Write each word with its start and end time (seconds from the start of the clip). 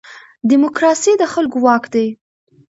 دیموکراسي 0.49 1.11
د 1.17 1.23
خلکو 1.33 1.57
واک 1.65 1.83
دی 1.93 2.07